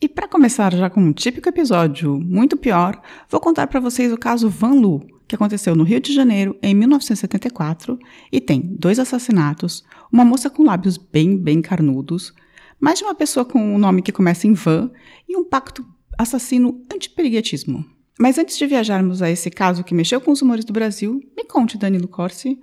[0.00, 3.00] E para começar já com um típico episódio muito pior,
[3.30, 6.74] vou contar para vocês o caso Van Lu, que aconteceu no Rio de Janeiro em
[6.74, 7.98] 1974
[8.30, 9.82] e tem dois assassinatos,
[10.12, 12.34] uma moça com lábios bem, bem carnudos,
[12.78, 14.90] mais de uma pessoa com um nome que começa em Van
[15.26, 15.82] e um pacto
[16.18, 17.82] assassino anti-periguetismo.
[18.20, 21.44] Mas antes de viajarmos a esse caso que mexeu com os humores do Brasil, me
[21.44, 22.60] conte, Danilo Corsi,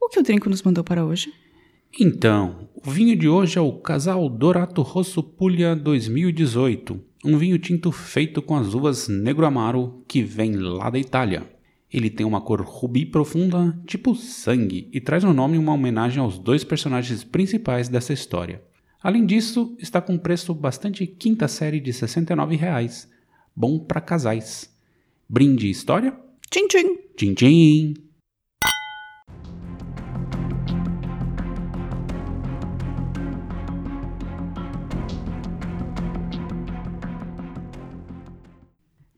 [0.00, 1.32] o que o Drinco nos mandou para hoje?
[2.00, 7.92] Então, o vinho de hoje é o Casal Dorato Rosso Puglia 2018, um vinho tinto
[7.92, 11.42] feito com as uvas Negro Amaro que vem lá da Itália.
[11.92, 16.38] Ele tem uma cor rubi profunda, tipo sangue, e traz no nome uma homenagem aos
[16.38, 18.62] dois personagens principais dessa história.
[19.02, 23.06] Além disso, está com um preço bastante quinta série de 69 reais.
[23.54, 24.74] bom para casais.
[25.28, 26.18] Brinde história?
[26.50, 26.96] Tchim, tchim.
[27.14, 28.11] Tchim, tchim.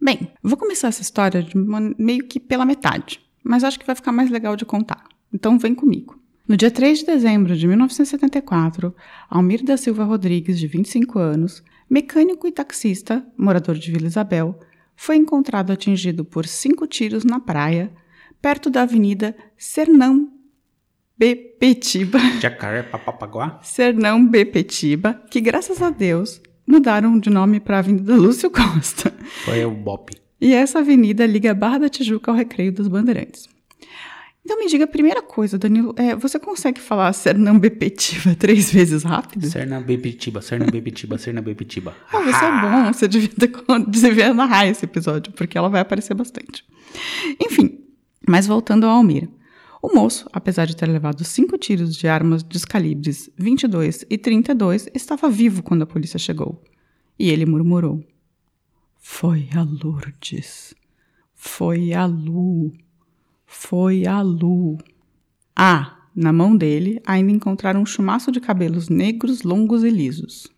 [0.04, 4.12] Bem, vou começar essa história uma, meio que pela metade, mas acho que vai ficar
[4.12, 5.02] mais legal de contar.
[5.32, 6.20] Então vem comigo.
[6.46, 8.94] No dia 3 de dezembro de 1974,
[9.30, 14.60] Almir da Silva Rodrigues, de 25 anos, mecânico e taxista, morador de Vila Isabel,
[14.94, 17.90] foi encontrado atingido por cinco tiros na praia,
[18.42, 20.30] perto da Avenida Sernão
[21.16, 22.18] Bepetiba.
[22.42, 23.58] Jacaré Papapaguá?
[23.62, 29.12] Sernão Bepetiba, que graças a Deus mudaram de nome para Avenida Lúcio Costa.
[29.44, 30.12] Foi o BOP.
[30.40, 33.48] E essa avenida liga a Barra da Tijuca ao Recreio dos Bandeirantes.
[34.44, 39.46] Então me diga a primeira coisa, Danilo, é, você consegue falar Sernambepetiba três vezes rápido?
[39.46, 41.96] Sernambepetiba, Sernambepetiba, Sernambepetiba.
[42.12, 43.50] Ah, você é bom, você devia, ter,
[43.88, 46.62] devia narrar esse episódio, porque ela vai aparecer bastante.
[47.40, 47.78] Enfim,
[48.28, 49.30] mas voltando ao Almir.
[49.86, 54.88] O moço, apesar de ter levado cinco tiros de armas dos calibres 22 e 32,
[54.94, 56.64] estava vivo quando a polícia chegou.
[57.18, 58.02] E ele murmurou:
[58.98, 60.74] Foi a Lourdes.
[61.34, 62.72] Foi a Lu.
[63.44, 64.78] Foi a Lu.
[65.54, 70.48] Ah, na mão dele ainda encontraram um chumaço de cabelos negros, longos e lisos.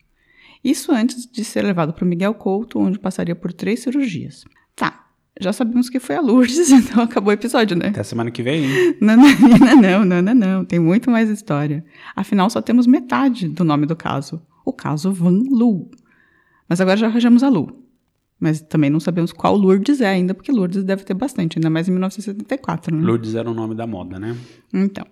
[0.63, 4.45] Isso antes de ser levado para Miguel Couto, onde passaria por três cirurgias.
[5.41, 7.89] Já sabemos que foi a Lourdes, então acabou o episódio, né?
[7.89, 8.97] Até semana que vem, hein?
[9.01, 9.25] Não, não,
[9.77, 10.65] não, não, não, não.
[10.65, 11.85] Tem muito mais história.
[12.15, 14.41] Afinal, só temos metade do nome do caso.
[14.65, 15.91] O caso Van Lu.
[16.69, 17.87] Mas agora já arranjamos a Lu.
[18.39, 21.89] Mas também não sabemos qual Lourdes é ainda, porque Lourdes deve ter bastante, ainda mais
[21.89, 23.03] em 1974, né?
[23.03, 24.37] Lourdes era o nome da moda, né?
[24.73, 25.07] Então.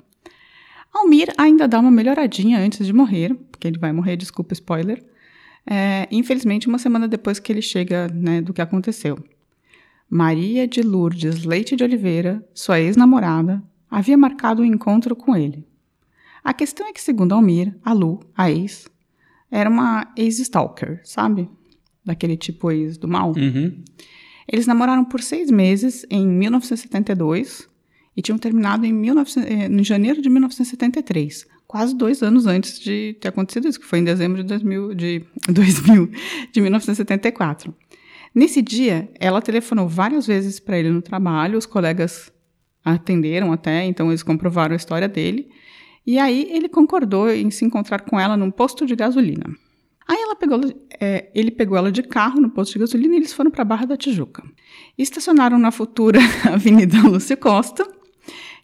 [0.92, 5.04] Almir ainda dá uma melhoradinha antes de morrer, porque ele vai morrer, desculpa, spoiler.
[5.66, 9.18] É, infelizmente, uma semana depois que ele chega né, do que aconteceu.
[10.14, 13.60] Maria de Lourdes Leite de Oliveira, sua ex-namorada,
[13.90, 15.66] havia marcado um encontro com ele.
[16.44, 18.86] A questão é que, segundo Almir, a Lu, a ex,
[19.50, 21.50] era uma ex-stalker, sabe?
[22.04, 23.32] Daquele tipo ex do mal.
[23.36, 23.82] Uhum.
[24.46, 27.68] Eles namoraram por seis meses em 1972
[28.16, 29.32] e tinham terminado em, 19,
[29.68, 34.04] em janeiro de 1973, quase dois anos antes de ter acontecido isso, que foi em
[34.04, 36.08] dezembro de 2000, de, 2000,
[36.52, 37.74] de 1974.
[38.34, 42.32] Nesse dia, ela telefonou várias vezes para ele no trabalho, os colegas
[42.84, 45.48] atenderam até, então eles comprovaram a história dele.
[46.06, 49.46] E aí ele concordou em se encontrar com ela num posto de gasolina.
[50.06, 50.60] Aí ela pegou,
[51.00, 53.64] é, ele pegou ela de carro no posto de gasolina e eles foram para a
[53.64, 54.42] Barra da Tijuca.
[54.98, 56.18] E estacionaram na futura
[56.52, 57.88] Avenida Lúcio Costa,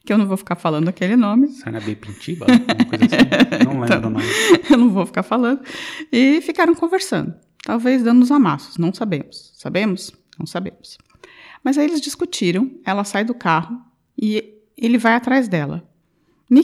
[0.04, 1.48] que eu não vou ficar falando aquele nome.
[1.48, 2.46] Sarnabê Pintiba?
[2.46, 3.64] Uma coisa assim.
[3.64, 4.24] Não lembro então, nome.
[4.70, 5.60] Eu não vou ficar falando.
[6.10, 7.34] E ficaram conversando.
[7.62, 9.52] Talvez dando os amassos, não sabemos.
[9.56, 10.12] Sabemos?
[10.38, 10.98] Não sabemos.
[11.62, 13.80] Mas aí eles discutiram, ela sai do carro
[14.20, 15.86] e ele vai atrás dela.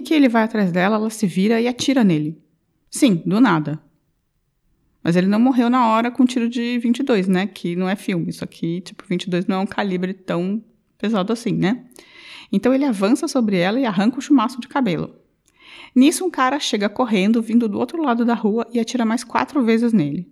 [0.05, 2.41] Que ele vai atrás dela, ela se vira e atira nele.
[2.91, 3.81] Sim, do nada.
[5.03, 7.47] Mas ele não morreu na hora com um tiro de 22, né?
[7.47, 8.31] Que não é filme.
[8.31, 10.63] Isso aqui, tipo, 22 não é um calibre tão
[10.99, 11.85] pesado assim, né?
[12.51, 15.15] Então ele avança sobre ela e arranca o chumaço de cabelo.
[15.95, 19.63] Nisso, um cara chega correndo, vindo do outro lado da rua e atira mais quatro
[19.65, 20.29] vezes nele.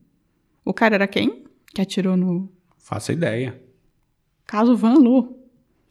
[0.64, 1.44] O cara era quem?
[1.75, 2.50] Que atirou no.
[2.78, 3.61] Faço ideia.
[4.46, 5.38] Caso Van Lu.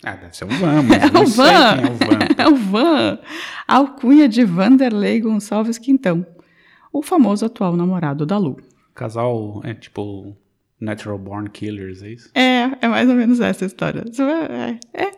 [0.03, 1.77] Ah, deve ser o Van, mas é o Van.
[1.77, 2.43] é o Van.
[2.43, 3.19] é o Van.
[3.67, 6.25] Alcunha de Vanderlei Gonçalves Quintão.
[6.91, 8.57] O famoso atual namorado da Lu.
[8.93, 10.35] Casal, é tipo,
[10.79, 12.29] Natural Born Killers, é isso?
[12.35, 14.03] É, é mais ou menos essa a história.
[14.15, 15.11] Vai- É, é,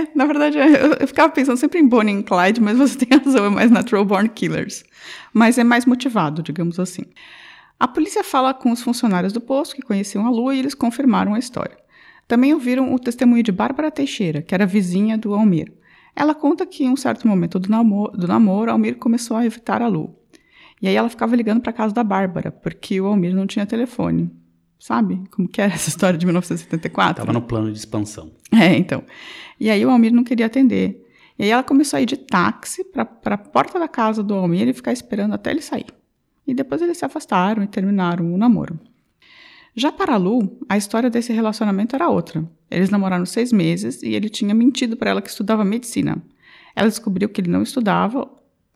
[0.00, 0.66] é, na verdade, eu,
[1.00, 4.04] eu ficava pensando sempre em Bonnie e Clyde, mas você tem razão, é mais Natural
[4.04, 4.84] Born Killers.
[5.32, 7.04] Mas é mais motivado, digamos assim.
[7.82, 11.34] A polícia fala com os funcionários do posto que conheciam a Lu e eles confirmaram
[11.34, 11.76] a história.
[12.28, 15.72] Também ouviram o testemunho de Bárbara Teixeira, que era vizinha do Almir.
[16.14, 19.82] Ela conta que em um certo momento do namoro, do namoro Almir começou a evitar
[19.82, 20.16] a Lu.
[20.80, 24.30] E aí ela ficava ligando para casa da Bárbara, porque o Almir não tinha telefone.
[24.78, 27.26] Sabe como que era essa história de 1974?
[27.26, 28.30] Tava no plano de expansão.
[28.52, 29.02] É, então.
[29.58, 31.04] E aí o Almir não queria atender.
[31.36, 34.68] E aí ela começou a ir de táxi para a porta da casa do Almir
[34.68, 35.86] e ficar esperando até ele sair.
[36.46, 38.78] E depois eles se afastaram e terminaram o namoro.
[39.74, 42.44] Já para a Lu, a história desse relacionamento era outra.
[42.70, 46.22] Eles namoraram seis meses e ele tinha mentido para ela que estudava medicina.
[46.76, 48.28] Ela descobriu que ele não estudava,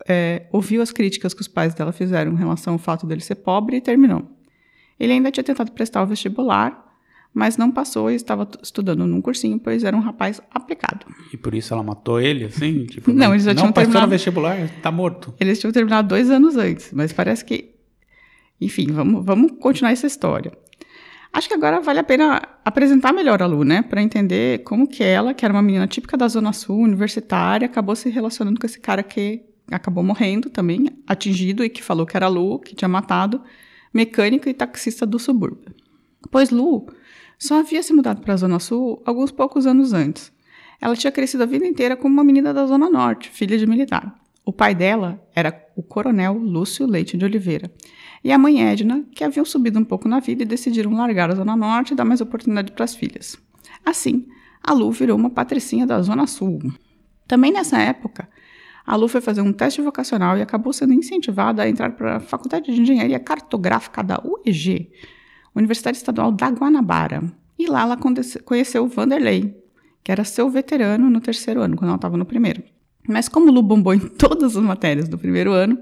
[0.09, 3.37] é, ouviu as críticas que os pais dela fizeram em relação ao fato dele ser
[3.37, 4.27] pobre e terminou.
[4.99, 6.86] Ele ainda tinha tentado prestar o vestibular,
[7.37, 11.05] mas não passou e estava estudando num cursinho, pois era um rapaz aplicado.
[11.31, 12.87] E por isso ela matou ele, assim?
[12.89, 14.09] Tipo, Não, eles já não tinham terminado.
[14.09, 15.35] vestibular, tá morto.
[15.39, 17.75] Eles tinham terminado dois anos antes, mas parece que.
[18.59, 20.51] Enfim, vamos, vamos continuar essa história.
[21.31, 23.83] Acho que agora vale a pena apresentar melhor a Lu, né?
[23.83, 27.95] Para entender como que ela, que era uma menina típica da Zona Sul, universitária, acabou
[27.95, 32.29] se relacionando com esse cara que acabou morrendo também, atingido e que falou que era
[32.29, 33.43] Lu, que tinha matado,
[33.93, 35.75] mecânico e taxista do subúrbio.
[36.31, 36.87] Pois Lu
[37.39, 40.33] só havia se mudado para a Zona Sul alguns poucos anos antes.
[40.81, 44.15] Ela tinha crescido a vida inteira como uma menina da Zona Norte, filha de militar.
[44.45, 47.71] O pai dela era o coronel Lúcio Leite de Oliveira.
[48.23, 51.35] E a mãe Edna, que haviam subido um pouco na vida e decidiram largar a
[51.35, 53.37] Zona Norte e dar mais oportunidade para as filhas.
[53.85, 54.27] Assim,
[54.63, 56.61] a Lu virou uma patricinha da Zona Sul.
[57.27, 58.29] Também nessa época,
[58.87, 62.21] a Lu foi fazer um teste vocacional e acabou sendo incentivada a entrar para a
[62.21, 64.93] Faculdade de Engenharia Cartográfica da UEG,
[65.59, 67.23] Universidade Estadual da Guanabara.
[67.59, 69.57] E lá ela conhece- conheceu o Vanderlei,
[70.05, 72.63] que era seu veterano no terceiro ano, quando ela estava no primeiro.
[73.09, 75.79] Mas como Lu bombou em todas as matérias do primeiro ano,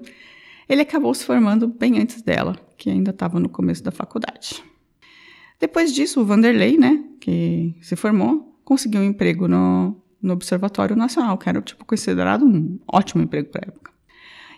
[0.68, 4.62] ele acabou se formando bem antes dela, que ainda estava no começo da faculdade.
[5.60, 11.36] Depois disso, o Vanderlei, né, que se formou, conseguiu um emprego no, no Observatório Nacional,
[11.38, 13.90] que era tipo, considerado um ótimo emprego para a época.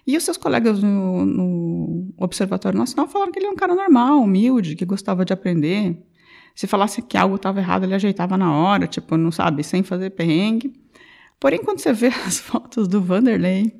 [0.06, 4.20] E os seus colegas no, no Observatório Nacional falaram que ele é um cara normal,
[4.22, 5.98] humilde, que gostava de aprender.
[6.54, 10.10] Se falasse que algo estava errado, ele ajeitava na hora, tipo, não sabe, sem fazer
[10.10, 10.72] perrengue.
[11.40, 13.74] Porém, quando você vê as fotos do Vanderlei,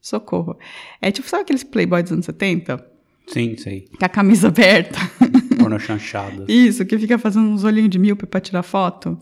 [0.00, 0.56] socorro.
[1.00, 2.86] É tipo, sabe aqueles playboy dos anos 70?
[3.26, 3.88] Sim, sei.
[3.98, 4.98] Com a camisa aberta.
[5.58, 6.44] Porno chanchado.
[6.48, 9.18] Isso, que fica fazendo uns olhinhos de míope pra tirar foto.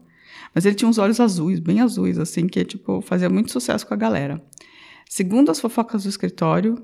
[0.55, 3.95] Mas ele tinha uns olhos azuis, bem azuis, assim, que, tipo, fazia muito sucesso com
[3.95, 4.43] a galera.
[5.09, 6.77] Segundo as fofocas do escritório,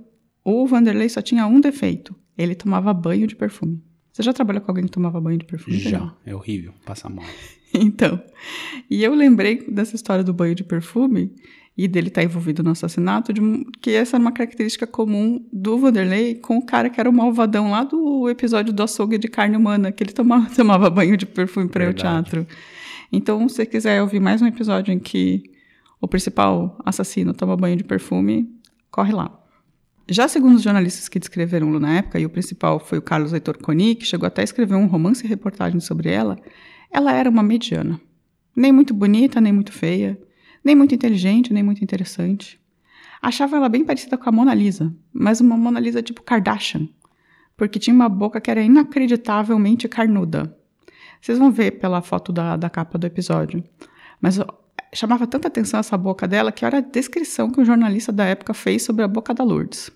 [0.44, 2.14] o Vanderlei só tinha um defeito.
[2.36, 3.82] Ele tomava banho de perfume.
[4.12, 5.78] Você já trabalhou com alguém que tomava banho de perfume?
[5.78, 7.24] Já, é horrível, passa mal.
[7.76, 8.22] Então,
[8.88, 11.34] e eu lembrei dessa história do banho de perfume
[11.76, 13.40] e dele estar envolvido no assassinato, de
[13.80, 17.72] que essa era uma característica comum do Vanderlei com o cara que era o malvadão
[17.72, 21.68] lá do episódio do açougue de carne humana, que ele tomava, tomava banho de perfume
[21.68, 22.30] para Verdade.
[22.30, 22.46] teatro.
[23.10, 25.50] Então, se você quiser ouvir mais um episódio em que
[26.04, 28.46] o principal assassino toma banho de perfume,
[28.90, 29.40] corre lá.
[30.06, 33.32] Já segundo os jornalistas que descreveram Lu na época, e o principal foi o Carlos
[33.32, 36.38] Heitor Coni, que chegou até a escrever um romance e reportagem sobre ela,
[36.90, 37.98] ela era uma mediana.
[38.54, 40.20] Nem muito bonita, nem muito feia,
[40.62, 42.60] nem muito inteligente, nem muito interessante.
[43.22, 46.86] Achava ela bem parecida com a Mona Lisa, mas uma Mona Lisa tipo Kardashian,
[47.56, 50.54] porque tinha uma boca que era inacreditavelmente carnuda.
[51.18, 53.64] Vocês vão ver pela foto da, da capa do episódio.
[54.20, 54.38] Mas
[54.96, 58.54] chamava tanta atenção essa boca dela que era a descrição que um jornalista da época
[58.54, 59.90] fez sobre a boca da Lourdes.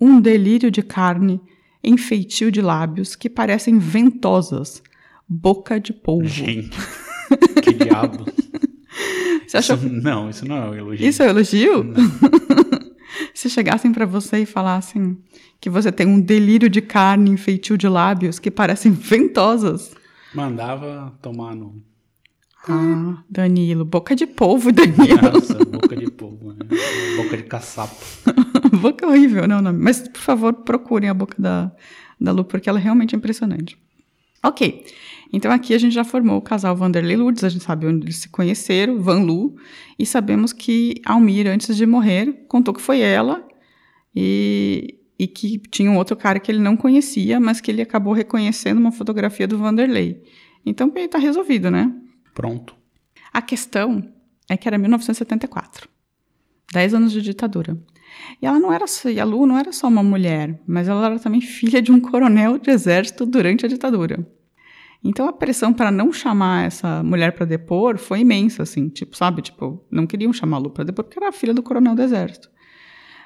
[0.00, 1.40] Um delírio de carne
[1.82, 4.82] em feitio de lábios que parecem ventosas.
[5.28, 6.26] Boca de polvo.
[6.28, 6.76] Gente,
[7.62, 8.24] que diabo.
[9.46, 11.06] Você achou Isso- não, isso não é um elogio.
[11.08, 11.92] Isso é um elogio?
[13.34, 15.16] Se chegassem pra você e falassem
[15.60, 19.92] que você tem um delírio de carne em feitio de lábios que parecem ventosas.
[20.34, 21.82] Mandava tomar no.
[22.68, 25.32] Ah, Danilo, boca de polvo, Danilo.
[25.32, 26.66] Nossa, boca de povo, né?
[27.16, 27.96] Boca de caçapa.
[28.80, 29.72] boca horrível, não, não.
[29.72, 31.72] Mas, por favor, procurem a boca da,
[32.20, 33.78] da Lu, porque ela é realmente impressionante.
[34.42, 34.84] Ok,
[35.32, 38.16] então aqui a gente já formou o casal Vanderlei Lourdes, a gente sabe onde eles
[38.16, 39.56] se conheceram, Van Lu,
[39.98, 43.44] e sabemos que Almir, antes de morrer, contou que foi ela
[44.14, 48.12] e, e que tinha um outro cara que ele não conhecia, mas que ele acabou
[48.12, 50.22] reconhecendo uma fotografia do Vanderlei.
[50.64, 51.92] Então, tá resolvido, né?
[52.38, 52.76] Pronto.
[53.32, 54.12] A questão
[54.48, 55.88] é que era 1974,
[56.72, 57.76] 10 anos de ditadura.
[58.40, 61.18] E ela não era e a Lu não era só uma mulher, mas ela era
[61.18, 64.24] também filha de um coronel de exército durante a ditadura.
[65.02, 69.42] Então a pressão para não chamar essa mulher para depor foi imensa, assim, tipo, sabe?
[69.42, 72.48] Tipo, não queriam chamar a Lu para depor porque era filha do coronel do exército.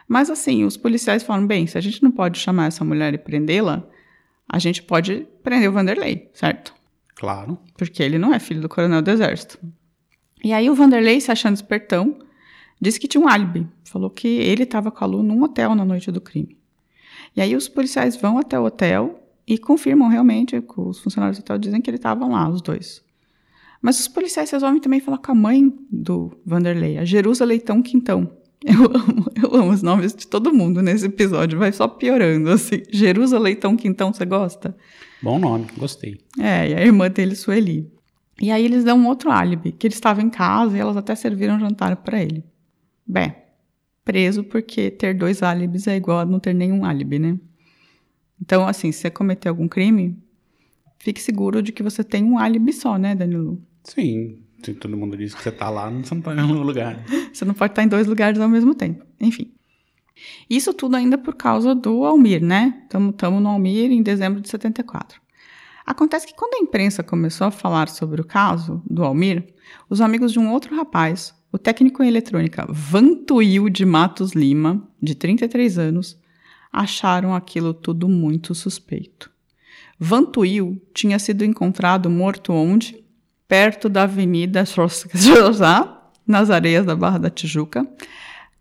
[0.08, 3.18] Mas assim, os policiais falaram: bem, se a gente não pode chamar essa mulher e
[3.18, 3.86] prendê-la,
[4.48, 6.80] a gente pode prender o Vanderlei, certo?
[7.22, 7.56] Claro.
[7.78, 9.56] Porque ele não é filho do coronel do exército.
[10.42, 12.18] E aí o Vanderlei, se achando espertão,
[12.80, 13.64] disse que tinha um álibi.
[13.84, 16.58] Falou que ele estava com a Lu num hotel na noite do crime.
[17.36, 21.58] E aí os policiais vão até o hotel e confirmam realmente, os funcionários do hotel
[21.58, 23.04] dizem que eles estavam lá, os dois.
[23.80, 28.36] Mas os policiais resolvem também falar com a mãe do Vanderlei, a Jerusa Leitão Quintão.
[28.64, 32.82] Eu amo, eu amo os nomes de todo mundo nesse episódio, vai só piorando, assim.
[32.90, 34.76] Jerusa Leitão Quintão, você gosta?
[35.22, 36.18] Bom nome, gostei.
[36.38, 37.90] É, e a irmã dele, Sueli.
[38.40, 41.14] E aí eles dão um outro álibi, que ele estava em casa e elas até
[41.14, 42.44] serviram jantar para ele.
[43.06, 43.34] Bem,
[44.04, 47.38] preso porque ter dois álibis é igual a não ter nenhum álibi, né?
[48.40, 50.18] Então, assim, se você cometer algum crime,
[50.98, 53.62] fique seguro de que você tem um álibi só, né, Danilo?
[53.84, 57.02] Sim, se todo mundo diz que você tá lá, você não tá em nenhum lugar.
[57.32, 59.04] Você não pode estar em dois lugares ao mesmo tempo.
[59.20, 59.52] Enfim.
[60.48, 62.82] Isso tudo ainda por causa do Almir, né?
[62.84, 65.20] Estamos no Almir em dezembro de 74.
[65.84, 69.52] Acontece que quando a imprensa começou a falar sobre o caso do Almir,
[69.90, 75.14] os amigos de um outro rapaz, o técnico em eletrônica Vantuil de Matos Lima, de
[75.14, 76.18] 33 anos,
[76.72, 79.30] acharam aquilo tudo muito suspeito.
[79.98, 83.01] Vantuil tinha sido encontrado morto onde?
[83.48, 84.64] Perto da Avenida
[86.26, 87.86] nas areias da Barra da Tijuca,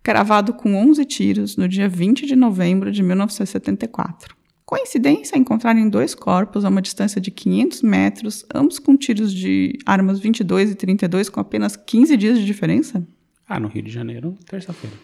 [0.04, 4.36] cravado com 11 tiros no dia 20 de novembro de 1974.
[4.66, 10.20] Coincidência encontrarem dois corpos a uma distância de 500 metros, ambos com tiros de armas
[10.20, 13.06] 22 e 32 com apenas 15 dias de diferença?
[13.48, 14.96] Ah, no Rio de Janeiro, terça-feira.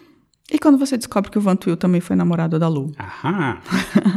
[0.50, 2.94] E quando você descobre que o Vantuil também foi namorado da Lu?
[2.98, 3.60] Aham!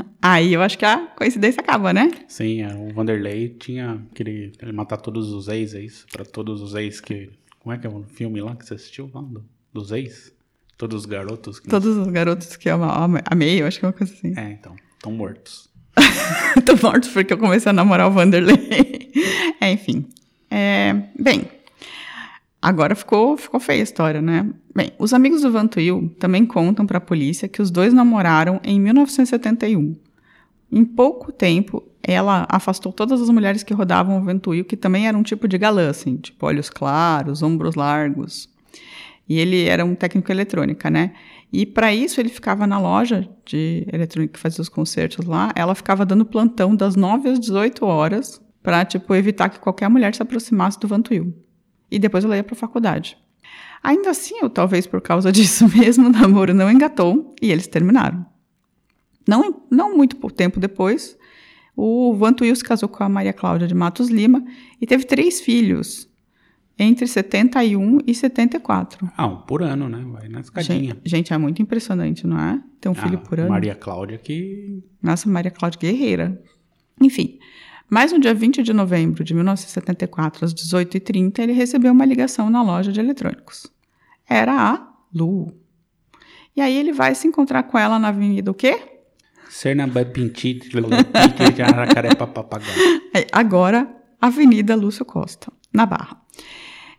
[0.22, 2.10] Aí eu acho que a coincidência acaba, né?
[2.28, 6.06] Sim, é, o Vanderlei tinha que ele matar todos os ex, é isso?
[6.12, 7.30] Pra todos os ex que...
[7.58, 9.06] Como é que é o filme lá que você assistiu?
[9.06, 10.32] Do, dos ex?
[10.76, 11.68] Todos os garotos que...
[11.68, 12.78] Todos os garotos que eu
[13.26, 14.34] amei, eu acho que é uma coisa assim.
[14.36, 14.76] É, então.
[14.94, 15.70] Estão mortos.
[16.56, 19.10] Estão mortos porque eu comecei a namorar o Vanderlei.
[19.60, 20.06] é, enfim.
[20.50, 21.44] É, bem,
[22.60, 24.48] agora ficou, ficou feia a história, né?
[24.74, 28.80] Bem, os amigos do Vantuil também contam para a polícia que os dois namoraram em
[28.80, 29.96] 1971.
[30.72, 35.16] Em pouco tempo, ela afastou todas as mulheres que rodavam o Ventuil, que também era
[35.16, 38.48] um tipo de galã, assim, tipo olhos claros, ombros largos.
[39.28, 41.12] E ele era um técnico eletrônica, né?
[41.52, 45.74] E para isso ele ficava na loja de eletrônica que fazia os concertos lá, ela
[45.74, 50.22] ficava dando plantão das 9 às 18 horas para tipo evitar que qualquer mulher se
[50.22, 51.34] aproximasse do Vantuil.
[51.90, 53.18] E depois ela ia para a faculdade.
[53.82, 58.24] Ainda assim, ou talvez por causa disso mesmo, o namoro não engatou e eles terminaram.
[59.30, 61.16] Não, não muito tempo depois,
[61.76, 64.44] o Vantuil se casou com a Maria Cláudia de Matos Lima
[64.80, 66.10] e teve três filhos
[66.76, 69.08] entre 71 e 74.
[69.16, 70.04] Ah, um por ano, né?
[70.10, 70.94] Vai na escadinha.
[70.94, 72.60] Gente, gente, é muito impressionante, não é?
[72.80, 73.50] Ter um filho Ah, por ano.
[73.50, 74.82] Maria Cláudia que...
[75.00, 76.42] Nossa, Maria Cláudia Guerreira.
[77.00, 77.38] Enfim,
[77.88, 82.62] mas no dia 20 de novembro de 1974, às 18h30, ele recebeu uma ligação na
[82.62, 83.70] loja de eletrônicos.
[84.28, 85.54] Era a Lu.
[86.56, 88.99] E aí ele vai se encontrar com ela na avenida o quê?
[89.50, 93.00] Sernabai Pinti, Pique de pra papagaio.
[93.12, 96.22] É, Agora, Avenida Lúcio Costa, na Barra.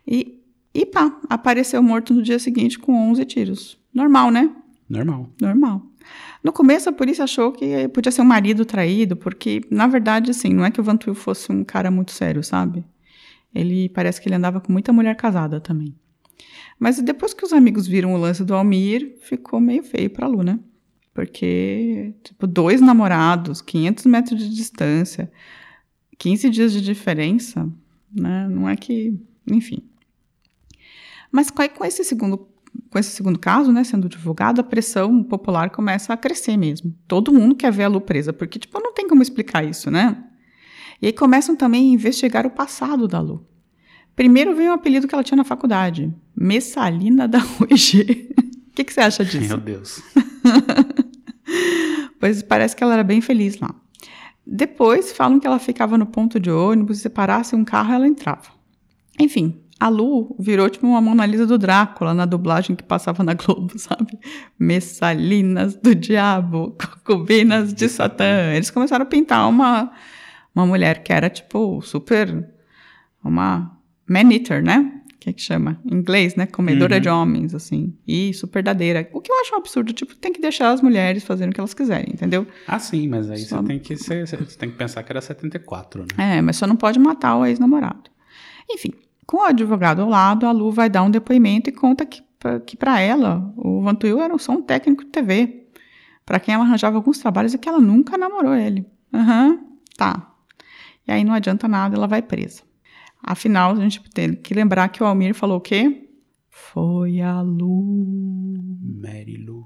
[0.06, 0.38] E,
[0.74, 3.78] e pá, apareceu morto no dia seguinte com 11 tiros.
[3.92, 4.50] Normal, né?
[4.86, 5.30] Normal.
[5.40, 5.82] Normal.
[6.44, 10.52] No começo, a polícia achou que podia ser um marido traído, porque, na verdade, assim,
[10.52, 12.84] não é que o Vantuil fosse um cara muito sério, sabe?
[13.54, 15.94] Ele parece que ele andava com muita mulher casada também.
[16.78, 20.42] Mas depois que os amigos viram o lance do Almir, ficou meio feio pra Lu,
[20.42, 20.58] né?
[21.14, 25.30] Porque, tipo, dois namorados, 500 metros de distância,
[26.18, 27.68] 15 dias de diferença,
[28.12, 28.48] né?
[28.48, 29.18] Não é que.
[29.46, 29.82] Enfim.
[31.30, 32.48] Mas com esse segundo
[32.90, 36.94] com esse segundo caso, né, sendo divulgado, a pressão popular começa a crescer mesmo.
[37.06, 40.22] Todo mundo quer ver a Lu presa, porque, tipo, não tem como explicar isso, né?
[41.00, 43.46] E aí começam também a investigar o passado da Lu.
[44.14, 48.30] Primeiro veio o apelido que ela tinha na faculdade, Messalina da UEG.
[48.72, 49.48] O que, que você acha disso?
[49.48, 50.00] Meu Deus.
[52.22, 53.74] Pois parece que ela era bem feliz lá.
[54.46, 58.06] Depois falam que ela ficava no ponto de ônibus e se parasse um carro ela
[58.06, 58.48] entrava.
[59.18, 63.34] Enfim, a Lu virou tipo uma Mona Lisa do Drácula na dublagem que passava na
[63.34, 64.20] Globo, sabe?
[64.56, 68.52] Messalinas do diabo, concubinas de Satã.
[68.54, 69.90] Eles começaram a pintar uma,
[70.54, 72.48] uma mulher que era tipo super.
[73.24, 73.76] Uma
[74.08, 75.01] man-eater, né?
[75.22, 75.80] Que é que chama?
[75.84, 76.46] Em inglês, né?
[76.46, 77.96] Comedora de homens, assim.
[78.06, 79.08] E superdadeira.
[79.12, 81.60] O que eu acho um absurdo, tipo, tem que deixar as mulheres fazerem o que
[81.60, 82.46] elas quiserem, entendeu?
[82.66, 85.20] Ah, sim, mas aí Só- você tem que ser, você tem que pensar que era
[85.20, 86.38] 74, né?
[86.38, 88.10] É, mas só não pode matar o ex-namorado.
[88.70, 88.92] Enfim,
[89.26, 92.60] com o advogado ao lado, a Lu vai dar um depoimento e conta que, pra-
[92.60, 95.66] que para ela, o Vantuil era só um técnico de TV,
[96.24, 98.86] para quem ela arranjava alguns trabalhos e que ela nunca namorou ele.
[99.12, 99.58] Aham,
[99.96, 100.28] tá.
[101.06, 102.62] E aí não adianta nada, ela vai presa.
[103.22, 106.08] Afinal, a gente tem que lembrar que o Almir falou o quê?
[106.50, 108.62] Foi a Lu.
[109.02, 109.64] Mary Lou.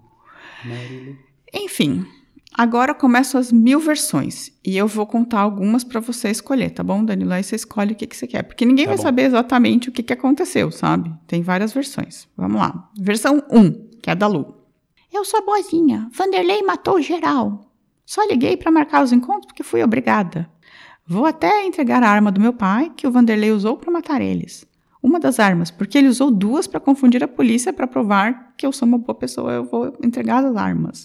[0.65, 1.17] Mary Lou.
[1.55, 2.05] Enfim,
[2.53, 4.53] agora começam as mil versões.
[4.65, 7.33] E eu vou contar algumas para você escolher, tá bom, Danilo?
[7.33, 8.43] Aí você escolhe o que, que você quer.
[8.43, 9.03] Porque ninguém Tá vai bom.
[9.03, 11.13] saber exatamente o que, que aconteceu, sabe?
[11.27, 12.29] Tem várias versões.
[12.37, 12.91] Vamos lá.
[12.99, 13.73] Versão 1,
[14.03, 14.55] que é da Lu.
[15.13, 16.09] Eu sou boazinha.
[16.13, 17.73] Vanderlei matou geral.
[18.05, 20.49] Só liguei para marcar os encontros porque fui obrigada.
[21.09, 24.67] Vou até entregar a arma do meu pai, que o Vanderlei usou para matar eles.
[25.01, 28.73] Uma das armas, porque ele usou duas para confundir a polícia para provar que eu
[28.73, 29.53] sou uma boa pessoa.
[29.53, 31.05] Eu vou entregar as armas.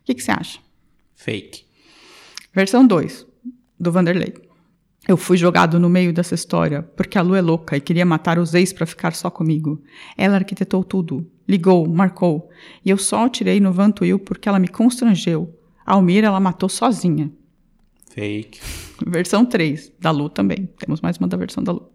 [0.00, 0.58] O que, que você acha?
[1.16, 1.64] Fake.
[2.52, 3.26] Versão 2,
[3.80, 4.34] do Vanderlei.
[5.06, 8.38] Eu fui jogado no meio dessa história porque a Lu é louca e queria matar
[8.38, 9.82] os ex para ficar só comigo.
[10.14, 12.50] Ela arquitetou tudo, ligou, marcou,
[12.84, 15.58] e eu só atirei no Vantuil porque ela me constrangeu.
[15.86, 17.32] A Almir ela matou sozinha.
[18.18, 18.60] Fake.
[19.06, 20.68] Versão 3, da Lu também.
[20.78, 21.88] Temos mais uma da versão da Lu.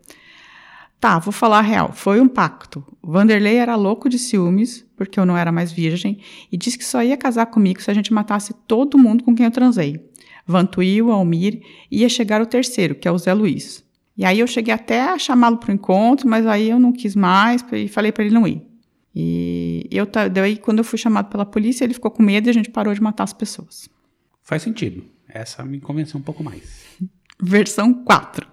[1.00, 1.92] Tá, vou falar a real.
[1.92, 2.82] Foi um pacto.
[3.02, 6.86] O Vanderlei era louco de ciúmes, porque eu não era mais virgem, e disse que
[6.86, 10.00] só ia casar comigo se a gente matasse todo mundo com quem eu transei.
[10.48, 11.62] Vantuil, Almir,
[11.92, 13.84] ia chegar o terceiro, que é o Zé Luiz.
[14.16, 17.18] E aí eu cheguei até a chamá-lo para o encontro, mas aí eu não quis
[17.18, 18.62] mais e falei para ele não ir.
[19.14, 22.54] E eu daí quando eu fui chamado pela polícia, ele ficou com medo e a
[22.54, 23.90] gente parou de matar as pessoas.
[24.42, 25.13] Faz sentido.
[25.34, 26.86] Essa me convenceu um pouco mais.
[27.42, 28.48] Versão 4.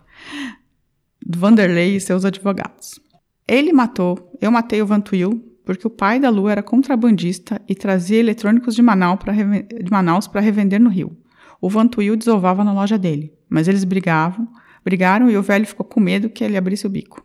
[1.25, 2.99] Do Vanderlei e seus advogados.
[3.46, 8.18] Ele matou, eu matei o Vantuil, porque o pai da Lu era contrabandista e trazia
[8.18, 11.16] eletrônicos de Manaus para reven- de Manaus para revender no Rio.
[11.60, 14.48] O Vantuil desovava na loja dele, mas eles brigavam,
[14.83, 17.24] brigaram e o velho ficou com medo que ele abrisse o bico.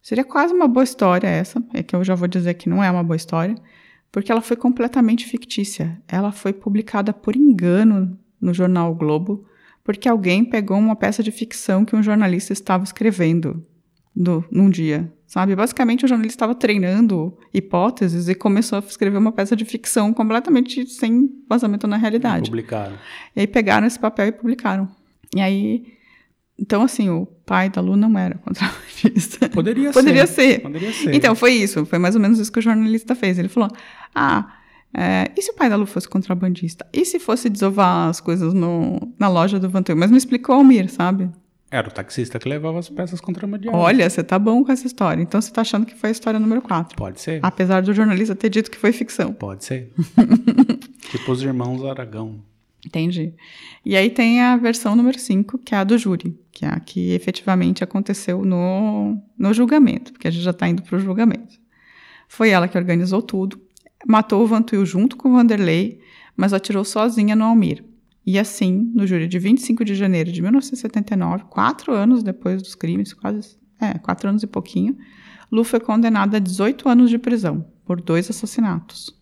[0.00, 2.90] Seria quase uma boa história essa, é que eu já vou dizer que não é
[2.90, 3.56] uma boa história,
[4.12, 6.00] porque ela foi completamente fictícia.
[6.06, 9.46] Ela foi publicada por engano no jornal o Globo,
[9.84, 13.64] porque alguém pegou uma peça de ficção que um jornalista estava escrevendo
[14.14, 15.56] no, num dia, sabe?
[15.56, 20.86] Basicamente, o jornalista estava treinando hipóteses e começou a escrever uma peça de ficção completamente
[20.86, 22.50] sem basamento na realidade.
[22.50, 22.96] Publicaram.
[23.34, 24.88] E aí pegaram esse papel e publicaram.
[25.34, 25.84] E aí,
[26.58, 29.48] então assim, o pai da Lu não era contrabandista.
[29.48, 30.34] Poderia, Poderia ser.
[30.34, 30.60] ser.
[30.60, 31.14] Poderia ser.
[31.14, 31.86] Então, foi isso.
[31.86, 33.38] Foi mais ou menos isso que o jornalista fez.
[33.38, 33.70] Ele falou:
[34.14, 34.58] Ah,
[34.94, 36.86] é, e se o pai da Lu fosse contrabandista?
[36.92, 39.96] E se fosse desovar as coisas no, na loja do Vantuil?
[39.96, 41.30] Mas não explicou ao Mir, sabe?
[41.70, 43.80] Era o taxista que levava as peças contrabandeadas.
[43.80, 45.22] Olha, você tá bom com essa história.
[45.22, 46.94] Então você tá achando que foi a história número 4.
[46.94, 47.40] Pode ser.
[47.42, 49.32] Apesar do jornalista ter dito que foi ficção.
[49.32, 49.90] Pode ser.
[51.10, 52.40] tipo os irmãos Aragão.
[52.84, 53.32] Entendi.
[53.86, 56.80] E aí tem a versão número 5, que é a do júri, que é a
[56.80, 61.58] que efetivamente aconteceu no, no julgamento, porque a gente já está indo para o julgamento.
[62.28, 63.58] Foi ela que organizou tudo,
[64.06, 66.00] matou o Vantuil junto com o Vanderlei,
[66.36, 67.84] mas atirou sozinha no Almir.
[68.24, 73.12] E assim, no júri de 25 de janeiro de 1979, quatro anos depois dos crimes,
[73.12, 74.96] quase, é, quatro anos e pouquinho,
[75.50, 79.14] Lu foi condenada a 18 anos de prisão por dois assassinatos.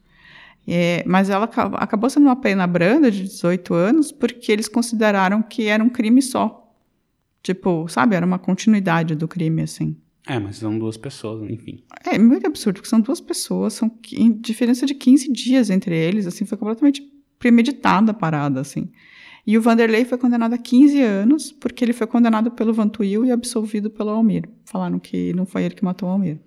[0.68, 5.42] É, mas ela aca- acabou sendo uma pena branda de 18 anos porque eles consideraram
[5.42, 6.70] que era um crime só.
[7.42, 9.96] Tipo, sabe, era uma continuidade do crime, assim.
[10.26, 11.82] É, mas são duas pessoas, enfim.
[12.06, 13.90] É muito absurdo, porque são duas pessoas, são
[14.40, 17.02] diferença de 15 dias entre eles, assim, foi completamente
[17.38, 18.90] premeditada a parada, assim.
[19.46, 23.32] E o Vanderlei foi condenado a 15 anos, porque ele foi condenado pelo Vantuil e
[23.32, 24.48] absolvido pelo Almir.
[24.64, 26.38] Falaram que não foi ele que matou o Almir.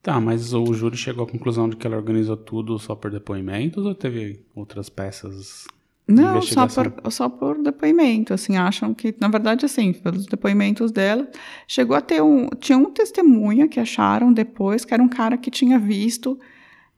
[0.00, 3.84] Tá, mas o júri chegou à conclusão de que ela organizou tudo só por depoimentos
[3.84, 5.66] ou teve outras peças
[6.08, 11.28] Não, só por, só por depoimento, assim, acham que, na verdade, assim, pelos depoimentos dela,
[11.66, 15.50] chegou a ter um, tinha um testemunha que acharam depois, que era um cara que
[15.50, 16.38] tinha visto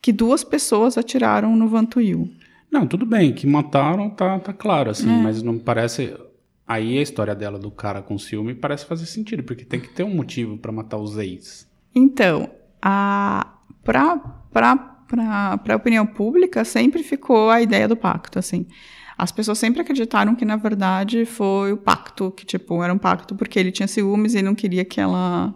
[0.03, 2.31] que duas pessoas atiraram no Vantuil.
[2.71, 5.23] Não, tudo bem, que mataram tá, tá claro, assim, É.
[5.23, 6.15] mas não parece.
[6.67, 10.03] Aí a história dela do cara com ciúme parece fazer sentido, porque tem que ter
[10.03, 11.67] um motivo pra matar os ex.
[11.95, 12.51] Então,
[12.83, 14.19] a, pra,
[14.53, 18.67] pra, pra, pra opinião pública, sempre ficou a ideia do pacto, assim.
[19.19, 23.35] As pessoas sempre acreditaram que, na verdade, foi o pacto, que, tipo, era um pacto
[23.35, 25.53] porque ele tinha ciúmes e não queria que ela...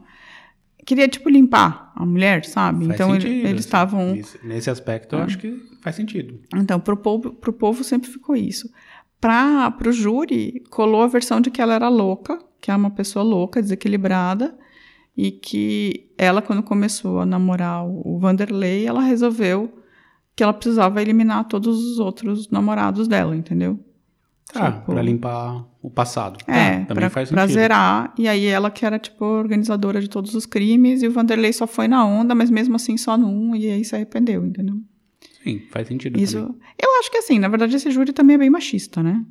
[0.85, 2.87] Queria, tipo, limpar a mulher, sabe?
[2.87, 3.59] Faz então, ele- sentido, eles assim.
[3.61, 4.19] estavam...
[4.43, 5.25] Nesse, aspecto, eu Ah.
[5.27, 6.41] acho que faz sentido.
[6.57, 8.69] Então, pro povo, pro povo sempre ficou isso.
[9.21, 13.23] Para pro júri, colou a versão de que ela era louca, que é uma pessoa
[13.25, 14.59] louca, desequilibrada,
[15.17, 19.73] e que ela, quando começou a namorar o Vanderlei, ela resolveu
[20.35, 23.79] que ela precisava eliminar todos os outros namorados dela, entendeu?
[24.53, 26.39] Tá, Tipo- pra limpar o passado.
[26.47, 28.13] É, Tá, também pra, faz pra zerar.
[28.19, 31.67] E aí ela que era, tipo, organizadora de todos os crimes, e o Vanderlei só
[31.67, 34.77] foi na onda, mas mesmo assim só num, e aí se arrependeu, entendeu?
[35.43, 36.37] Sim, faz sentido Isso.
[36.41, 36.57] também.
[36.83, 39.25] Eu acho que assim, na verdade, esse júri também é bem machista, né?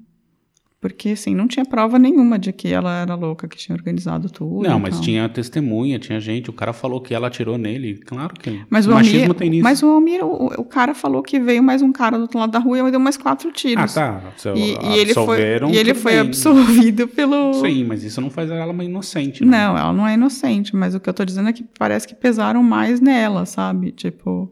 [0.81, 4.67] Porque, assim, não tinha prova nenhuma de que ela era louca, que tinha organizado tudo.
[4.67, 5.03] Não, mas tal.
[5.03, 6.49] tinha testemunha, tinha gente.
[6.49, 7.99] O cara falou que ela atirou nele.
[8.03, 9.63] Claro que Mas o machismo Almir, tem nisso.
[9.63, 12.51] mas o Almir, o, o cara falou que veio mais um cara do outro lado
[12.51, 13.93] da rua e deu mais quatro Ah, tiros.
[13.93, 14.21] tá.
[14.35, 15.39] Se E, e ele foi,
[15.71, 16.21] e ele foi bem.
[16.21, 17.53] absolvido pelo.
[17.53, 19.51] Sim, mas isso não faz ela uma inocente, né?
[19.67, 22.15] Não, ela não é inocente, mas o que eu tô dizendo é que parece que
[22.15, 23.91] pesaram mais nela, sabe?
[23.91, 24.51] Tipo,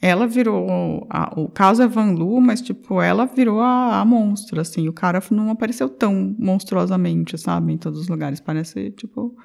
[0.00, 1.06] ela virou.
[1.10, 4.88] a- o caso é Van Lu, mas, tipo, ela virou a, a monstro, assim.
[4.88, 7.72] O cara não apareceu tão monstruosamente, sabe?
[7.72, 8.40] Em todos os lugares.
[8.40, 9.36] Parece, tipo,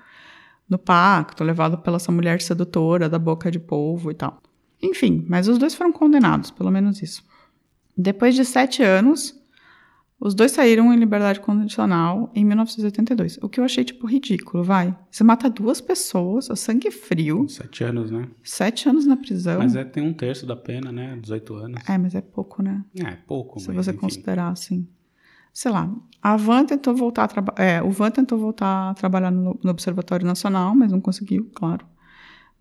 [0.69, 4.41] no pacto, levado pela essa mulher sedutora da boca de polvo e tal.
[4.81, 7.23] Enfim, mas os dois foram condenados, pelo menos isso.
[7.97, 9.33] Depois de sete anos,
[10.25, 13.39] os dois saíram em liberdade condicional em 1982.
[13.41, 14.95] O que eu achei, tipo, ridículo, vai.
[15.11, 18.29] Você mata duas pessoas, a sangue frio, Sete anos, né?
[18.41, 19.59] sete anos na prisão.
[19.59, 21.19] Mas é, tem um terço da pena, né?
[21.21, 21.89] 18 anos.
[21.89, 22.85] É, mas é pouco, né?
[22.97, 23.99] É, pouco, Se mas você enfim.
[23.99, 24.87] considerar assim.
[25.51, 27.61] Sei lá, a Van tentou voltar a trabalhar.
[27.61, 31.85] É, o Van tentou voltar a trabalhar no, no Observatório Nacional, mas não conseguiu, claro.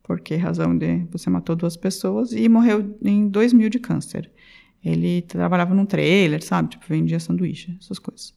[0.02, 4.28] Porque razão de você matou duas pessoas e morreu em 2000 de câncer.
[4.84, 6.70] Ele trabalhava num trailer, sabe?
[6.70, 8.34] Tipo, vendia sanduíche, essas coisas.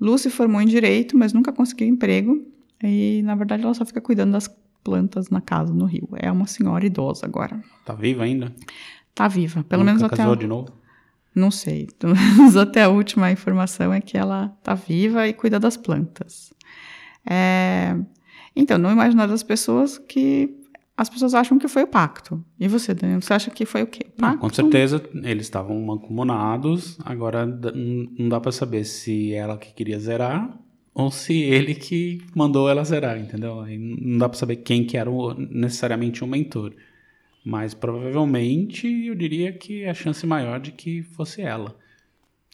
[0.00, 2.44] Lu se formou em direito, mas nunca conseguiu emprego.
[2.82, 4.48] E, na verdade, ela só fica cuidando das
[4.82, 6.08] plantas na casa, no Rio.
[6.16, 7.60] É uma senhora idosa agora.
[7.84, 8.54] Tá viva ainda?
[9.14, 10.16] Tá viva, pelo Nunca menos até.
[10.16, 10.68] casou de novo?
[11.34, 11.88] não sei.
[11.98, 16.52] Pelo menos até a última informação é que ela tá viva e cuida das plantas.
[17.28, 17.96] É,
[18.56, 20.54] Então, no imaginário das pessoas que
[20.96, 22.44] as pessoas acham que foi o pacto.
[22.58, 24.06] E você, Daniel, você acha que foi o quê?
[24.18, 24.38] Não, Pacto?
[24.40, 26.96] com certeza eles estavam mancomunados.
[27.04, 30.58] Agora não dá pra saber se ela que queria zerar
[30.94, 33.66] ou se ele que mandou ela zerar, entendeu?
[33.66, 36.72] N- não dá pra saber quem que era o- necessariamente o mentor.
[37.44, 41.76] Mas provavelmente eu diria que a chance maior de que fosse ela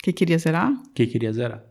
[0.03, 0.73] Que queria zerar?
[0.95, 1.63] que queria zerar.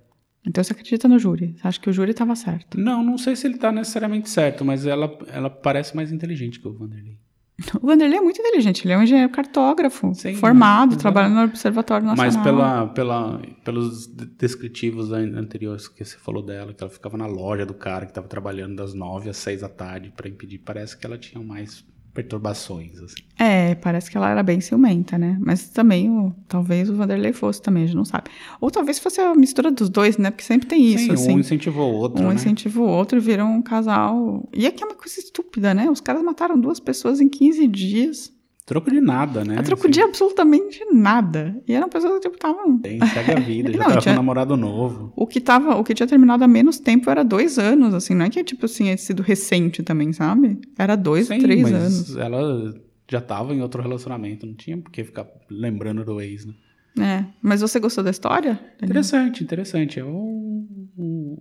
[0.45, 1.55] Então você acredita no júri?
[1.57, 2.79] Você acha que o júri estava certo?
[2.79, 6.67] Não, não sei se ele tá necessariamente certo, mas ela, ela parece mais inteligente que
[6.67, 7.17] o Vanderlei.
[7.81, 11.01] O Vanderlei é muito inteligente, ele é um engenheiro cartógrafo, Sim, formado, exato.
[11.01, 12.31] trabalha no Observatório Nacional.
[12.33, 17.17] Mas pela, pela, pelos de- descritivos an- anteriores que você falou dela, que ela ficava
[17.17, 20.59] na loja do cara que estava trabalhando das nove às seis da tarde para impedir,
[20.59, 21.85] parece que ela tinha mais
[22.23, 23.15] perturbações, assim.
[23.37, 25.37] É, parece que ela era bem ciumenta, né?
[25.39, 28.29] Mas também, o- talvez o Vanderlei fosse também, a gente não sabe.
[28.59, 30.29] Ou talvez fosse a mistura dos dois, né?
[30.31, 31.35] Porque sempre tem isso, Sim, assim.
[31.35, 32.35] um incentivou o outro, Um né?
[32.35, 34.47] incentiva o outro e viram um casal.
[34.53, 35.89] E aqui é uma coisa estúpida, né?
[35.89, 38.31] Os caras mataram duas pessoas em 15 dias.
[38.69, 39.57] Troco de nada, né?
[39.57, 41.59] a troco Assim, de absolutamente nada.
[41.67, 42.77] E eram pessoas que, tipo, estavam.
[42.77, 45.11] bem, segue a vida, já Não, tava tinha- com um namorado novo.
[45.15, 48.13] O que, tava, o que tinha terminado há menos tempo era dois anos, assim.
[48.13, 50.59] Não é que, tipo assim, tinha sido recente também, sabe?
[50.77, 52.15] Era dois, Sim, três mas anos.
[52.15, 52.73] ela
[53.11, 56.53] já tava em outro relacionamento, não tinha por que ficar lembrando do ex, né?
[56.99, 57.25] É.
[57.41, 58.59] Mas você gostou da história?
[58.83, 59.99] Interessante, interessante.
[59.99, 61.37] É um,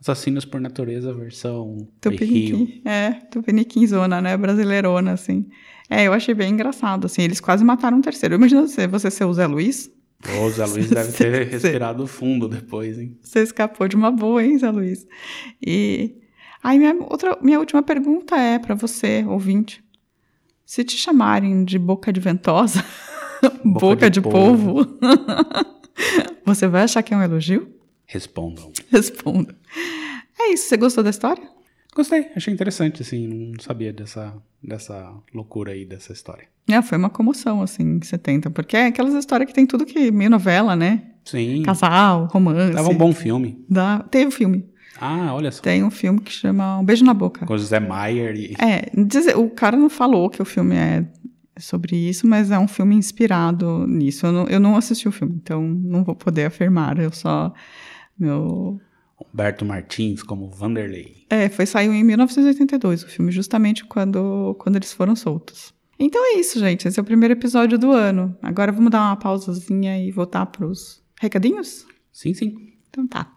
[0.00, 1.86] Assassinos por Natureza versão.
[2.00, 2.82] Tupiniquim.
[2.84, 4.36] É, Tupiniquinzona, né?
[4.36, 5.46] Brasileirona, assim.
[5.88, 7.22] É, eu achei bem engraçado, assim.
[7.22, 8.34] Eles quase mataram um terceiro.
[8.34, 9.90] Imagina você, você ser o Zé Luiz.
[10.40, 13.18] O Zé Luiz deve ter respirado fundo depois, hein?
[13.20, 15.06] Você escapou de uma boa, hein, Zé Luiz?
[15.64, 16.16] E
[16.62, 19.84] aí minha outra, minha última pergunta é pra você, ouvinte.
[20.64, 22.84] Se te chamarem de boca de ventosa,
[23.64, 24.86] boca, de de, polvo,
[26.46, 27.74] você vai achar que é um elogio?
[28.06, 28.72] Respondam.
[28.90, 29.56] Responda.
[30.38, 31.46] É isso, você gostou da história?
[31.94, 36.46] Gostei, achei interessante, assim, não sabia dessa, dessa loucura aí, dessa história.
[36.68, 40.10] É, foi uma comoção, assim, em 70, porque é aquelas histórias que tem tudo que
[40.10, 41.02] meio novela, né?
[41.24, 42.74] Sim, Casal, romance.
[42.74, 43.62] tava um bom filme.
[43.68, 44.64] Dá, teve um filme.
[45.00, 45.62] Ah, olha só.
[45.62, 47.44] Tem um filme que chama Um Beijo na Boca.
[47.44, 48.54] Com o Zé Maier e...
[48.58, 51.04] É, dizer, o cara não falou que o filme é
[51.58, 54.26] sobre isso, mas é um filme inspirado nisso.
[54.26, 56.98] Eu não, eu não assisti o filme, então não vou poder afirmar.
[56.98, 57.52] Eu só.
[58.18, 58.80] Meu.
[59.32, 61.26] Humberto Martins como Vanderlei.
[61.30, 65.72] É, foi saiu em 1982 o filme, justamente quando, quando eles foram soltos.
[65.98, 66.88] Então é isso, gente.
[66.88, 68.36] Esse é o primeiro episódio do ano.
[68.42, 71.86] Agora vamos dar uma pausazinha e voltar pros recadinhos?
[72.12, 72.72] Sim, sim.
[72.90, 73.32] Então tá.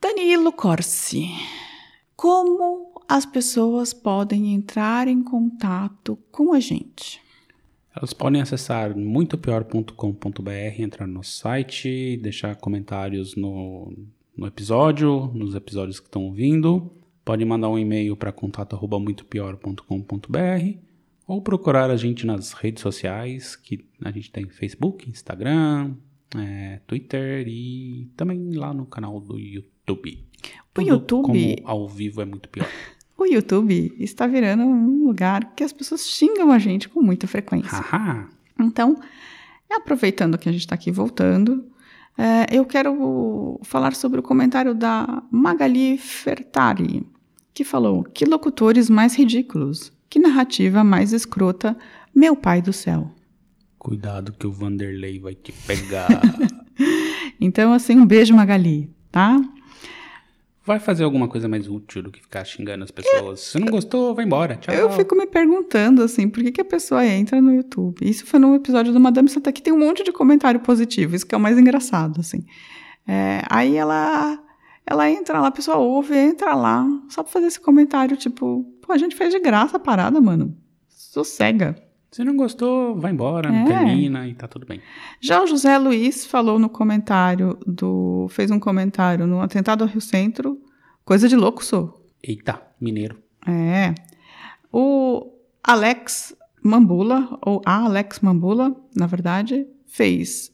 [0.00, 1.30] Danilo Corsi,
[2.16, 7.20] como as pessoas podem entrar em contato com a gente?
[7.94, 13.92] Elas podem acessar muitopior.com.br, entrar no nosso site, deixar comentários no,
[14.36, 16.92] no episódio, nos episódios que estão ouvindo.
[17.24, 20.78] Pode mandar um e-mail para contato@muitopior.com.br
[21.26, 25.94] ou procurar a gente nas redes sociais, que a gente tem Facebook, Instagram,
[26.36, 30.24] é, Twitter e também lá no canal do YouTube.
[30.78, 32.68] O YouTube- Como ao vivo é muito pior.
[33.18, 37.78] O YouTube está virando um lugar que as pessoas xingam a gente com muita frequência.
[38.58, 38.96] Então,
[39.70, 41.64] aproveitando que a gente está aqui voltando,
[42.18, 47.06] é, eu quero falar sobre o comentário da Magali Fertari,
[47.54, 51.76] que falou: Que locutores mais ridículos, que narrativa mais escrota,
[52.14, 53.10] meu pai do céu.
[53.78, 56.08] Cuidado que o Vanderlei vai te pegar.
[57.40, 59.40] Então, assim, um beijo, Magali, tá?
[60.66, 63.40] Vai fazer alguma coisa mais útil do que ficar xingando as pessoas.
[63.40, 64.56] Se não gostou, vai embora.
[64.56, 64.74] Tchau.
[64.74, 67.98] Eu fico me perguntando, assim, por que, que a pessoa entra no YouTube?
[68.02, 71.24] Isso foi num episódio do Madame Santa que tem um monte de comentário positivo, isso
[71.24, 72.44] que é o mais engraçado, assim.
[73.06, 74.42] É, aí ela,
[74.84, 78.92] ela entra lá, a pessoa ouve, entra lá, só pra fazer esse comentário, tipo, pô,
[78.92, 80.56] a gente fez de graça a parada, mano.
[80.88, 81.76] Sossega.
[82.10, 83.64] Se não gostou, vai embora, É.
[83.64, 84.80] termina e tá tudo bem.
[85.20, 88.26] Já o José Luiz falou no comentário do.
[88.30, 90.58] fez um comentário no atentado ao Rio Centro.
[91.04, 92.02] Coisa de louco sou.
[92.22, 93.18] Eita, mineiro.
[93.46, 93.94] É.
[94.72, 95.30] O
[95.62, 100.50] Alex Mambula, ou a Alex Mambula, na verdade, fez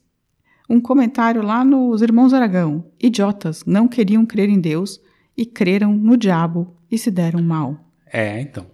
[0.69, 2.85] um comentário lá nos Irmãos Aragão.
[3.01, 4.99] Idiotas, não queriam crer em Deus
[5.35, 7.77] e creram no diabo e se deram mal.
[8.05, 8.67] É, então.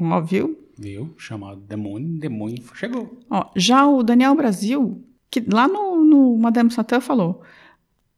[0.00, 0.58] Ó, viu?
[0.78, 1.14] Viu?
[1.16, 3.18] Chamado demônio, demônio chegou.
[3.30, 7.42] Ó, já o Daniel Brasil, que lá no, no Madame Satã falou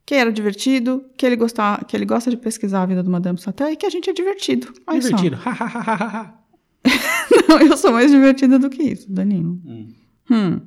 [0.06, 3.40] que era divertido, que ele, gostava, que ele gosta de pesquisar a vida do Madame
[3.40, 4.72] Satã e que a gente é divertido.
[4.86, 5.00] Olha.
[5.00, 5.38] Divertido.
[7.48, 9.58] Não, eu sou mais divertida do que isso, Danilo.
[9.64, 9.88] Hum.
[10.30, 10.60] Hum.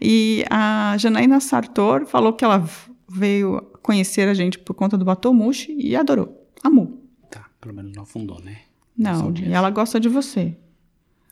[0.00, 2.62] E a Janaína Sartor falou que ela
[3.08, 6.46] veio conhecer a gente por conta do Batomushi e adorou.
[6.62, 7.02] Amou.
[7.30, 8.58] tá, pelo menos não afundou, né?
[8.96, 10.56] Não, e ela gosta de você.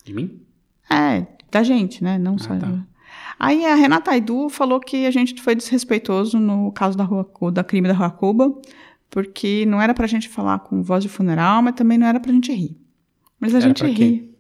[0.05, 0.41] De mim?
[0.91, 2.19] É, da gente, né?
[2.19, 2.57] Não só.
[2.57, 2.87] tá.
[3.39, 7.65] Aí a Renata Aidu falou que a gente foi desrespeitoso no caso da, rua, da
[7.65, 8.55] crime da Rua Cuba,
[9.09, 12.33] porque não era pra gente falar com voz de funeral, mas também não era pra
[12.33, 12.77] gente rir.
[13.39, 14.31] Mas a Era gente ri.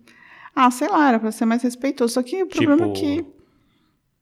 [0.55, 2.13] Ah, sei lá, era pra ser mais respeitoso.
[2.15, 3.25] Só que o problema é que.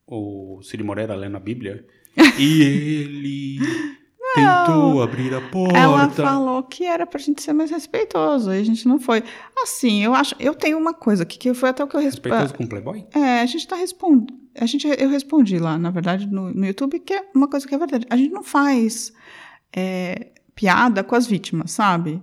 [0.06, 1.84] o Cid Moreira lendo a Bíblia.
[2.38, 3.97] e ele
[4.38, 5.78] tentou abrir a porta.
[5.78, 9.22] Ela falou que era pra gente ser mais respeitoso, e a gente não foi.
[9.62, 10.34] Assim, eu acho.
[10.38, 12.34] Eu tenho uma coisa aqui que foi até o que eu respondi.
[12.34, 13.06] Respeitoso com o Playboy?
[13.14, 14.34] É, a gente tá respondendo.
[14.60, 17.74] A gente, eu respondi lá, na verdade, no, no YouTube, que é uma coisa que
[17.74, 18.06] é verdade.
[18.10, 19.12] A gente não faz
[19.74, 22.20] é, piada com as vítimas, sabe?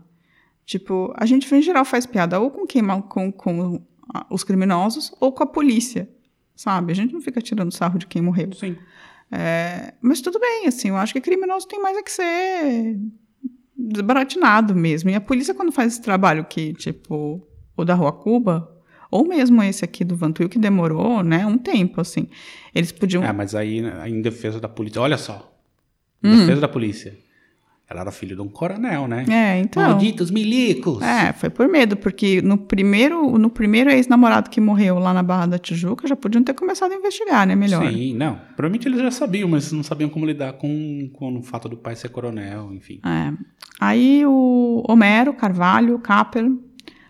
[0.66, 3.82] Tipo, a gente, em geral, faz piada ou com quem com, com
[4.30, 6.10] os criminosos ou com a polícia,
[6.56, 6.92] sabe?
[6.92, 8.52] A gente não fica tirando sarro de quem morreu.
[8.54, 8.76] Sim.
[9.38, 12.98] É, mas tudo bem, assim, eu acho que criminoso tem mais é que ser
[13.78, 15.10] desbaratinado mesmo.
[15.10, 17.46] E a polícia, quando faz esse trabalho que, tipo,
[17.76, 18.72] o da Rua Cuba,
[19.12, 22.28] ou mesmo esse aqui do Vantuil, que demorou, né, um tempo, assim.
[22.74, 23.24] Eles podiam.
[23.24, 25.02] Ah, mas aí, em defesa da polícia.
[25.02, 25.52] Olha só.
[26.24, 26.40] Em Hum.
[26.40, 27.18] defesa da polícia.
[27.88, 29.26] Ela era filha de um coronel, né?
[29.30, 29.84] É, então.
[29.84, 31.02] Malditos milicos!
[31.04, 35.46] É, foi por medo, porque no primeiro, no primeiro ex-namorado que morreu lá na Barra
[35.46, 37.88] da Tijuca, já podiam ter começado a investigar, né, melhor.
[37.88, 38.40] Sim, não.
[38.56, 41.96] Provavelmente eles já sabiam, mas não sabiam como lidar com, com o fato do pai
[41.96, 43.00] ser coronel, enfim.
[43.06, 43.32] É.
[43.80, 46.52] Aí o Homero Carvalho, Capper,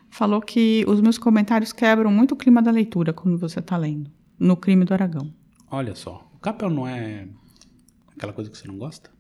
[0.10, 4.12] falou que os meus comentários quebram muito o clima da leitura quando você está lendo,
[4.38, 5.34] no crime do Aragão.
[5.72, 6.30] Olha só.
[6.34, 7.28] O capel não é
[8.16, 9.15] aquela coisa que você não gosta?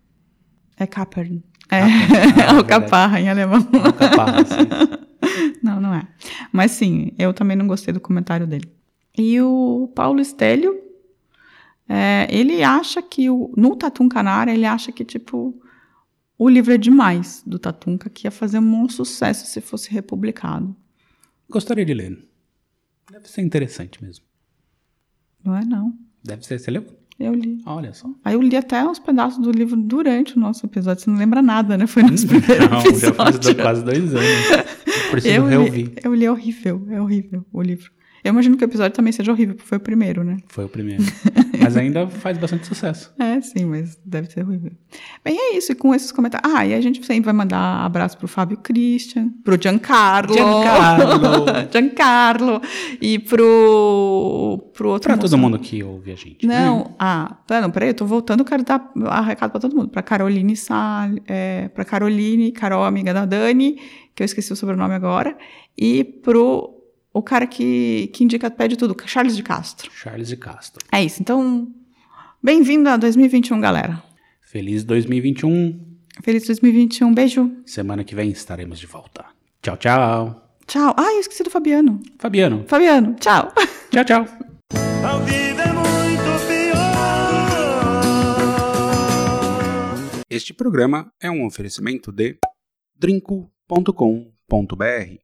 [0.78, 1.32] É Capper.
[1.72, 1.88] É, Ah,
[2.48, 2.68] é o verdade.
[2.68, 3.60] caparra em alemão.
[3.72, 5.06] Não, caparra, assim.
[5.64, 6.08] Não, não é.
[6.52, 8.72] Mas sim, eu também não gostei do comentário dele.
[9.18, 10.80] E o Paulo Estélio,
[11.90, 15.60] é, ele acha que o, no Tatum Canara, ele acha que, tipo,
[16.38, 20.76] o livro é demais do Tatunca, que ia fazer um sucesso se fosse republicado.
[21.50, 22.24] Gostaria de ler.
[23.12, 24.24] Deve ser interessante mesmo.
[25.44, 25.98] Não é, não.
[26.24, 26.60] Deve ser.
[26.60, 26.86] Você leu?
[27.19, 27.62] Eu li.
[27.65, 28.10] Olha só.
[28.25, 31.01] Aí eu li até uns pedaços do livro durante o nosso episódio.
[31.04, 31.88] Você não lembra nada, né?
[31.88, 32.99] Foi no nosso primeiro Não, episódio.
[32.99, 34.65] já faz quase dois anos.
[35.12, 35.84] Preciso eu reouvir.
[35.86, 36.88] li, eu li, é horrível.
[36.89, 37.89] É horrível o livro.
[38.26, 40.38] Eu imagino que o episódio também seja horrível, porque foi o primeiro, né?
[40.48, 41.04] Foi o primeiro.
[41.62, 43.14] Mas ainda faz bastante sucesso.
[43.18, 44.72] É, sim, mas deve ser horrível.
[45.24, 45.72] Bem, é isso.
[45.72, 46.54] E com esses comentários.
[46.54, 50.34] Ah, e a gente sempre vai mandar abraço pro Fábio Christian, pro Giancarlo.
[50.36, 51.46] Giancarlo.
[51.72, 52.62] Giancarlo.
[53.02, 54.70] E pro.
[54.74, 55.28] pro outro Pra moço.
[55.30, 56.46] todo mundo que ouve a gente.
[56.46, 56.66] né?
[56.66, 59.76] Não, ah, tá, não, peraí, eu tô voltando, eu quero dar a recado pra todo
[59.76, 59.90] mundo.
[59.90, 63.78] Pra Caroline Sal, é, pra Caroline, Carol, amiga da Dani,
[64.14, 65.36] que eu esqueci o sobrenome agora,
[65.78, 66.75] e pro
[67.15, 69.89] o cara que, que indica pede tudo, Charles de Castro.
[69.89, 70.86] Charles de Castro.
[70.91, 71.21] É isso.
[71.21, 71.73] Então,
[72.43, 74.04] bem-vindo a 2021, galera.
[74.41, 75.80] Feliz 2021.
[76.21, 77.13] Feliz 2021.
[77.13, 77.49] Beijo.
[77.65, 79.23] Semana que vem estaremos de volta.
[79.62, 80.45] Tchau, tchau.
[80.67, 80.93] Tchau.
[80.97, 82.04] Ah, eu esqueci do Fabiano.
[82.19, 82.65] Fabiano.
[82.67, 83.54] Fabiano, tchau.
[83.91, 84.25] Tchau, tchau.
[84.73, 86.75] A vida é muito pior.
[90.30, 92.38] Este programa é um oferecimento de
[92.99, 95.15] drinco.com.br